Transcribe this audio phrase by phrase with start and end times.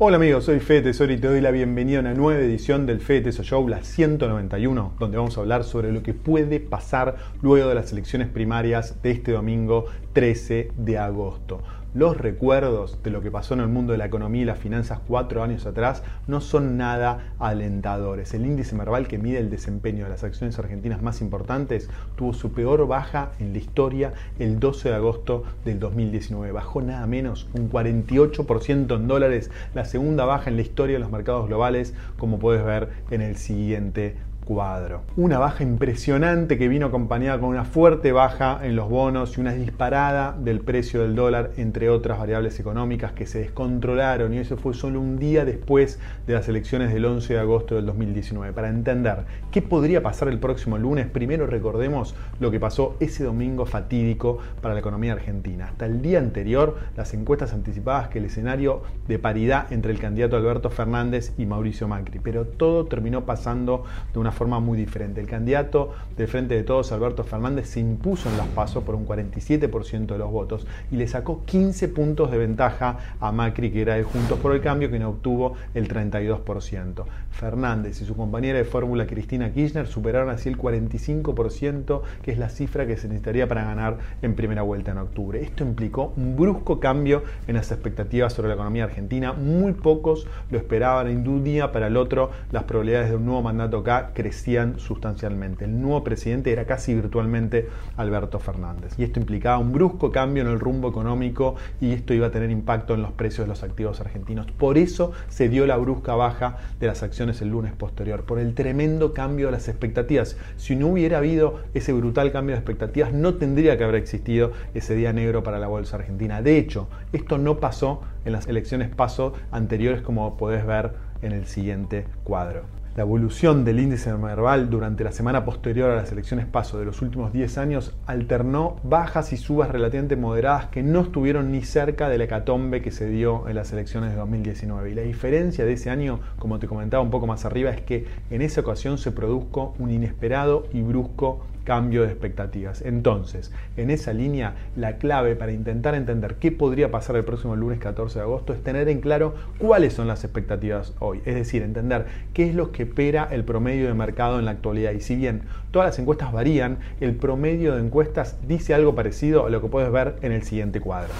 [0.00, 3.00] Hola amigos, soy Fede Tesoro y te doy la bienvenida a una nueva edición del
[3.00, 7.68] Fede Tesoro Show, la 191, donde vamos a hablar sobre lo que puede pasar luego
[7.68, 11.64] de las elecciones primarias de este domingo 13 de agosto.
[11.94, 15.00] Los recuerdos de lo que pasó en el mundo de la economía y las finanzas
[15.08, 18.34] cuatro años atrás no son nada alentadores.
[18.34, 22.52] El índice Merval, que mide el desempeño de las acciones argentinas más importantes, tuvo su
[22.52, 26.52] peor baja en la historia el 12 de agosto del 2019.
[26.52, 31.10] Bajó nada menos un 48% en dólares, la segunda baja en la historia de los
[31.10, 34.14] mercados globales, como puedes ver en el siguiente
[34.48, 35.02] cuadro.
[35.18, 39.52] Una baja impresionante que vino acompañada con una fuerte baja en los bonos y una
[39.52, 44.72] disparada del precio del dólar, entre otras variables económicas que se descontrolaron y eso fue
[44.72, 48.54] solo un día después de las elecciones del 11 de agosto del 2019.
[48.54, 53.66] Para entender qué podría pasar el próximo lunes, primero recordemos lo que pasó ese domingo
[53.66, 55.66] fatídico para la economía argentina.
[55.66, 60.38] Hasta el día anterior, las encuestas anticipadas que el escenario de paridad entre el candidato
[60.38, 63.84] Alberto Fernández y Mauricio Macri, pero todo terminó pasando
[64.14, 65.20] de una forma muy diferente.
[65.20, 69.06] El candidato del Frente de Todos, Alberto Fernández, se impuso en las pasos por un
[69.06, 73.94] 47% de los votos y le sacó 15 puntos de ventaja a Macri, que era
[73.94, 77.04] de Juntos por el Cambio, que no obtuvo el 32%.
[77.30, 82.48] Fernández y su compañera de fórmula Cristina Kirchner superaron así el 45%, que es la
[82.48, 85.40] cifra que se necesitaría para ganar en primera vuelta en octubre.
[85.42, 89.32] Esto implicó un brusco cambio en las expectativas sobre la economía argentina.
[89.32, 93.42] Muy pocos lo esperaban, en un día para el otro las probabilidades de un nuevo
[93.42, 95.64] mandato acá crecían sustancialmente.
[95.64, 98.92] El nuevo presidente era casi virtualmente Alberto Fernández.
[98.98, 102.50] Y esto implicaba un brusco cambio en el rumbo económico y esto iba a tener
[102.50, 104.46] impacto en los precios de los activos argentinos.
[104.50, 108.54] Por eso se dio la brusca baja de las acciones el lunes posterior, por el
[108.54, 110.36] tremendo cambio de las expectativas.
[110.58, 114.94] Si no hubiera habido ese brutal cambio de expectativas, no tendría que haber existido ese
[114.94, 116.42] día negro para la bolsa argentina.
[116.42, 121.46] De hecho, esto no pasó en las elecciones paso anteriores como podés ver en el
[121.46, 122.77] siguiente cuadro.
[122.98, 127.00] La evolución del índice Merval durante la semana posterior a las elecciones paso de los
[127.00, 132.18] últimos 10 años alternó bajas y subas relativamente moderadas que no estuvieron ni cerca de
[132.18, 134.90] la hecatombe que se dio en las elecciones de 2019.
[134.90, 138.04] Y la diferencia de ese año, como te comentaba un poco más arriba, es que
[138.30, 142.80] en esa ocasión se produjo un inesperado y brusco cambio de expectativas.
[142.80, 147.78] Entonces, en esa línea, la clave para intentar entender qué podría pasar el próximo lunes
[147.78, 151.20] 14 de agosto es tener en claro cuáles son las expectativas hoy.
[151.26, 152.86] Es decir, entender qué es lo que
[153.30, 154.92] el promedio de mercado en la actualidad.
[154.92, 159.50] Y si bien todas las encuestas varían, el promedio de encuestas dice algo parecido a
[159.50, 161.10] lo que puedes ver en el siguiente cuadro.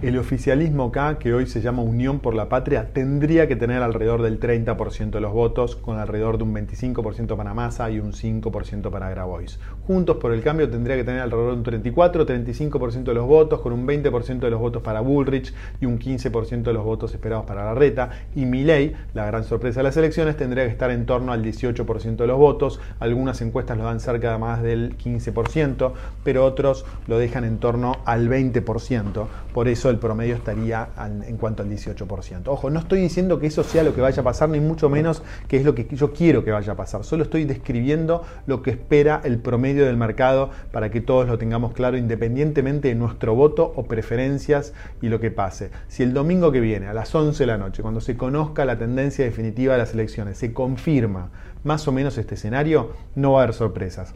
[0.00, 4.22] El oficialismo acá, que hoy se llama Unión por la Patria, tendría que tener alrededor
[4.22, 8.92] del 30% de los votos, con alrededor de un 25% para Massa y un 5%
[8.92, 9.58] para Grabois.
[9.88, 13.72] Juntos por el Cambio tendría que tener alrededor de un 34-35% de los votos, con
[13.72, 17.64] un 20% de los votos para Bullrich y un 15% de los votos esperados para
[17.64, 18.10] Larreta.
[18.36, 22.14] Y Milei, la gran sorpresa de las elecciones, tendría que estar en torno al 18%
[22.14, 22.78] de los votos.
[23.00, 25.92] Algunas encuestas lo dan cerca de más del 15%,
[26.22, 29.26] pero otros lo dejan en torno al 20%.
[29.52, 30.88] Por eso el promedio estaría
[31.26, 32.42] en cuanto al 18%.
[32.46, 35.22] Ojo, no estoy diciendo que eso sea lo que vaya a pasar, ni mucho menos
[35.48, 37.04] que es lo que yo quiero que vaya a pasar.
[37.04, 41.72] Solo estoy describiendo lo que espera el promedio del mercado para que todos lo tengamos
[41.72, 45.70] claro independientemente de nuestro voto o preferencias y lo que pase.
[45.88, 48.78] Si el domingo que viene a las 11 de la noche, cuando se conozca la
[48.78, 51.30] tendencia definitiva de las elecciones, se confirma
[51.64, 54.14] más o menos este escenario, no va a haber sorpresas.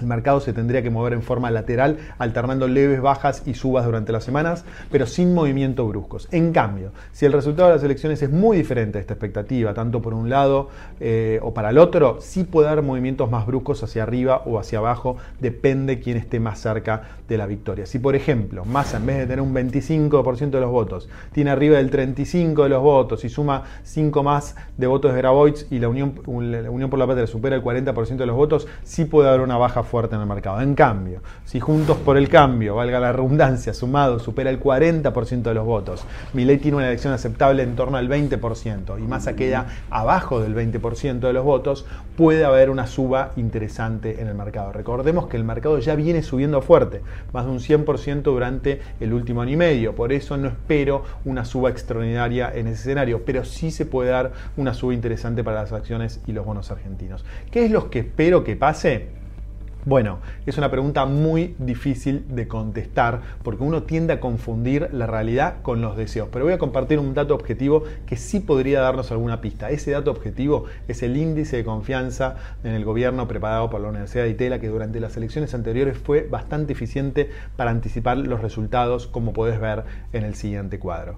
[0.00, 4.10] El mercado se tendría que mover en forma lateral, alternando leves bajas y subas durante
[4.10, 6.28] las semanas, pero sin movimientos bruscos.
[6.32, 10.02] En cambio, si el resultado de las elecciones es muy diferente a esta expectativa, tanto
[10.02, 10.68] por un lado
[10.98, 14.78] eh, o para el otro, sí puede haber movimientos más bruscos hacia arriba o hacia
[14.78, 17.86] abajo, depende quién esté más cerca de la victoria.
[17.86, 21.78] Si, por ejemplo, Massa, en vez de tener un 25% de los votos, tiene arriba
[21.78, 25.88] del 35% de los votos y suma 5 más de votos de Grabois y la
[25.88, 29.40] Unión, la Unión por la Patria supera el 40% de los votos, sí puede haber
[29.40, 30.60] una baja fuerte en el mercado.
[30.60, 35.54] En cambio, si Juntos por el Cambio, valga la redundancia, sumado, supera el 40% de
[35.54, 40.40] los votos, Milei tiene una elección aceptable en torno al 20% y Massa queda abajo
[40.40, 41.86] del 20% de los votos,
[42.16, 44.72] puede haber una suba interesante en el mercado.
[44.72, 49.42] Recordemos que el mercado ya viene subiendo fuerte, más de un 100% durante el último
[49.42, 53.70] año y medio, por eso no espero una suba extraordinaria en ese escenario, pero sí
[53.70, 57.24] se puede dar una suba interesante para las acciones y los bonos argentinos.
[57.50, 59.23] ¿Qué es lo que espero que pase?
[59.86, 65.56] Bueno, es una pregunta muy difícil de contestar porque uno tiende a confundir la realidad
[65.60, 66.30] con los deseos.
[66.32, 69.68] Pero voy a compartir un dato objetivo que sí podría darnos alguna pista.
[69.68, 74.24] Ese dato objetivo es el índice de confianza en el gobierno preparado por la Universidad
[74.24, 79.34] de Itela que durante las elecciones anteriores fue bastante eficiente para anticipar los resultados como
[79.34, 79.84] podés ver
[80.14, 81.16] en el siguiente cuadro.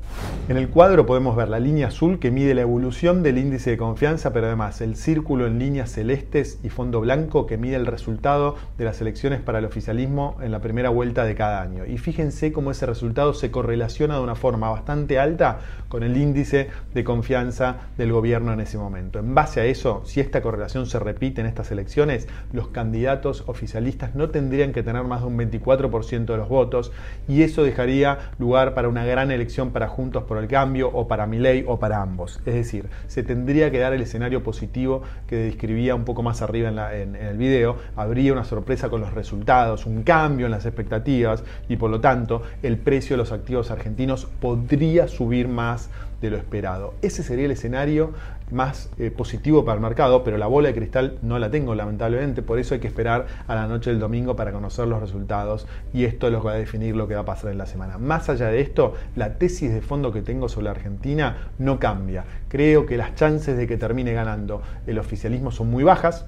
[0.48, 3.76] En el cuadro podemos ver la línea azul que mide la evolución del índice de
[3.76, 8.56] confianza, pero además el círculo en líneas celestes y fondo blanco que mide el resultado
[8.79, 11.85] de las elecciones para el oficialismo en la primera vuelta de cada año.
[11.87, 15.58] Y fíjense cómo ese resultado se correlaciona de una forma bastante alta
[15.88, 19.19] con el índice de confianza del gobierno en ese momento.
[19.19, 24.14] En base a eso, si esta correlación se repite en estas elecciones, los candidatos oficialistas
[24.14, 26.93] no tendrían que tener más de un 24% de los votos
[27.29, 31.26] y eso dejaría lugar para una gran elección para Juntos por el Cambio o para
[31.26, 32.41] Milei o para ambos.
[32.47, 36.69] Es decir, se tendría que dar el escenario positivo que describía un poco más arriba
[36.94, 37.76] en, en el video.
[37.97, 42.43] Habría una sorpresa con los resultados, un cambio en las expectativas y por lo tanto
[42.62, 45.90] el precio de los activos argentinos podría subir más
[46.20, 46.94] de lo esperado.
[47.02, 48.12] Ese sería el escenario
[48.50, 52.43] más eh, positivo para el mercado, pero la bola de cristal no la tengo lamentablemente,
[52.43, 56.04] por eso hay que esperar a la noche del domingo para conocer los resultados y
[56.04, 57.99] esto es lo que va a definir lo que va a pasar en la semana.
[57.99, 62.25] Más allá de esto, la tesis de fondo que tengo sobre Argentina no cambia.
[62.49, 66.26] Creo que las chances de que termine ganando el oficialismo son muy bajas,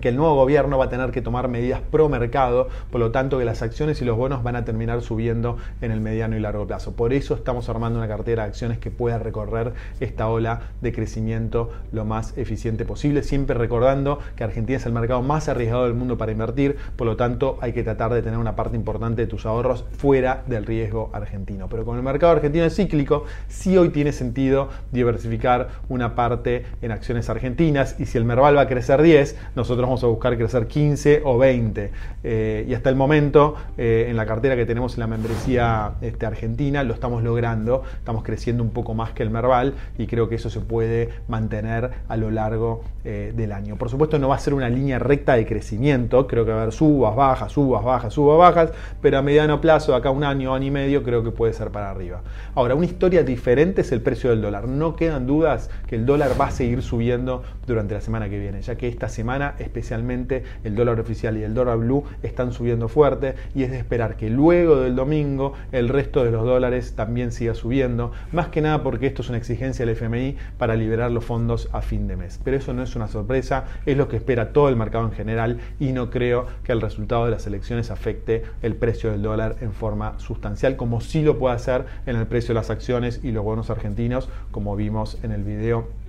[0.00, 3.38] que el nuevo gobierno va a tener que tomar medidas pro mercado, por lo tanto
[3.38, 6.66] que las acciones y los bonos van a terminar subiendo en el mediano y largo
[6.66, 6.92] plazo.
[6.92, 11.70] Por eso estamos armando una cartera de acciones que pueda recorrer esta ola de crecimiento
[11.92, 16.18] lo más eficiente posible, siempre recordando que Argentina es el mercado más arriesgado del mundo
[16.18, 19.46] para invertir, por lo tanto hay que tratar de tener una parte importante de tus
[19.46, 21.68] ahorros fuera del riesgo argentino.
[21.68, 26.92] Pero con el mercado argentino es cíclico, sí hoy tiene sentido diversificar una parte en
[26.92, 30.66] acciones argentinas y si el Merval va a crecer 10, nosotros vamos a buscar crecer
[30.66, 31.90] 15 o 20.
[32.22, 36.26] Eh, y hasta el momento, eh, en la cartera que tenemos en la membresía este,
[36.26, 40.36] argentina, lo estamos logrando, estamos creciendo un poco más que el Merval y creo que
[40.36, 43.76] eso se puede mantener a lo largo eh, del año.
[43.76, 46.62] Por supuesto, no va a ser una línea recta de crecimiento, creo que va a
[46.62, 48.72] haber subas, bajas, subas, bajas, subas, bajas,
[49.02, 51.90] pero a mediano plazo, acá un año, año y medio, creo que puede ser para
[51.90, 52.22] arriba.
[52.54, 54.66] Ahora, una historia diferente es el precio del dólar.
[54.68, 58.62] No quedan dudas que el dólar va a seguir subiendo durante la semana que viene,
[58.62, 63.34] ya que esta semana especialmente el dólar oficial y el dólar blue están subiendo fuerte
[63.56, 67.54] y es de esperar que luego del domingo el resto de los dólares también siga
[67.54, 71.68] subiendo, más que nada porque esto es una exigencia del FMI para liberar los fondos
[71.72, 72.40] a fin de mes.
[72.44, 75.58] Pero eso no es una sorpresa, es lo que espera todo el mercado en general
[75.80, 79.72] y no creo que el resultado de las elecciones afecte el precio del dólar en
[79.72, 83.42] forma sustancial como sí lo puede hacer en el precio de las acciones y los
[83.42, 86.03] bonos argentinos como vimos en el video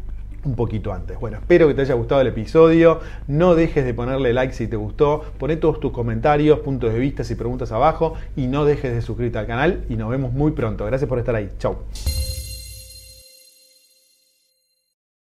[0.46, 1.20] un poquito antes.
[1.20, 3.00] Bueno, espero que te haya gustado el episodio.
[3.28, 5.24] No dejes de ponerle like si te gustó.
[5.38, 8.14] Poné todos tus comentarios, puntos de vista y preguntas abajo.
[8.36, 9.84] Y no dejes de suscribirte al canal.
[9.90, 10.86] Y nos vemos muy pronto.
[10.86, 11.50] Gracias por estar ahí.
[11.60, 11.78] Chau.